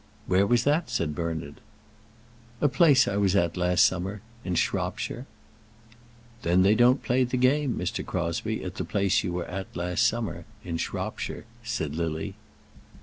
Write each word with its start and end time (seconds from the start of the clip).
"Where 0.25 0.47
was 0.47 0.63
that?" 0.63 0.89
said 0.89 1.13
Bernard. 1.13 1.61
"A 2.59 2.67
place 2.67 3.07
I 3.07 3.17
was 3.17 3.35
at 3.35 3.55
last 3.55 3.83
summer, 3.85 4.21
in 4.43 4.55
Shropshire." 4.55 5.27
"Then 6.41 6.63
they 6.63 6.73
don't 6.73 7.03
play 7.03 7.23
the 7.23 7.37
game, 7.37 7.75
Mr. 7.77 8.03
Crosbie, 8.03 8.63
at 8.63 8.77
the 8.77 8.83
place 8.83 9.23
you 9.23 9.31
were 9.31 9.45
at 9.45 9.77
last 9.77 10.07
summer, 10.07 10.45
in 10.63 10.77
Shropshire," 10.77 11.45
said 11.61 11.95
Lily. 11.95 12.33